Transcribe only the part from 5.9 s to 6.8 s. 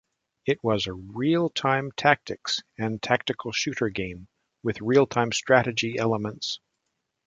elements.